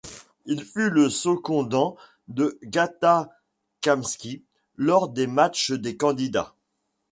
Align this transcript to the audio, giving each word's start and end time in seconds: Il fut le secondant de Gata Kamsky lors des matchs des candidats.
Il 0.47 0.65
fut 0.65 0.89
le 0.89 1.11
secondant 1.11 1.95
de 2.27 2.57
Gata 2.63 3.29
Kamsky 3.81 4.43
lors 4.75 5.09
des 5.09 5.27
matchs 5.27 5.73
des 5.73 5.95
candidats. 5.95 6.55